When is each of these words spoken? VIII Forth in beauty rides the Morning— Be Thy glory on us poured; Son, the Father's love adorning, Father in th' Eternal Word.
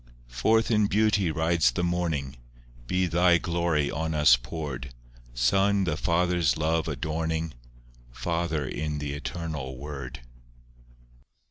VIII 0.29 0.33
Forth 0.35 0.71
in 0.71 0.87
beauty 0.87 1.29
rides 1.29 1.69
the 1.69 1.83
Morning— 1.83 2.35
Be 2.87 3.05
Thy 3.05 3.37
glory 3.37 3.91
on 3.91 4.15
us 4.15 4.35
poured; 4.35 4.95
Son, 5.35 5.83
the 5.83 5.95
Father's 5.95 6.57
love 6.57 6.87
adorning, 6.87 7.53
Father 8.11 8.67
in 8.67 8.97
th' 8.97 9.03
Eternal 9.03 9.77
Word. 9.77 10.21